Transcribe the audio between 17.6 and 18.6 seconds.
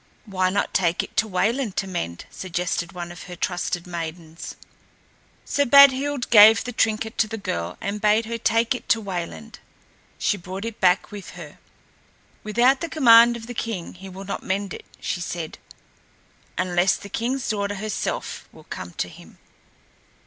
herself